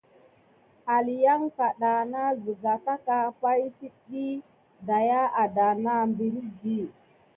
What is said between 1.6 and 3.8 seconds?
da na ziga taka pay